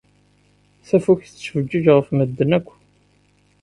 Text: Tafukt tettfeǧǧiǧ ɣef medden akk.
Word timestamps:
Tafukt 0.87 1.25
tettfeǧǧiǧ 1.31 1.85
ɣef 1.95 2.07
medden 2.17 2.51
akk. 2.57 2.69